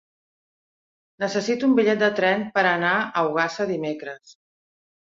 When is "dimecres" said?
3.77-4.37